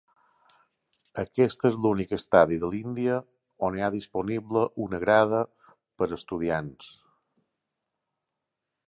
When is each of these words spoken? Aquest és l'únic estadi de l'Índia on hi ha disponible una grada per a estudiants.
Aquest 1.23 1.65
és 1.69 1.75
l'únic 1.83 2.15
estadi 2.17 2.57
de 2.63 2.69
l'Índia 2.75 3.19
on 3.67 3.77
hi 3.77 3.85
ha 3.85 3.91
disponible 3.97 4.65
una 4.87 5.03
grada 5.05 5.43
per 6.01 6.09
a 6.11 6.15
estudiants. 6.19 6.89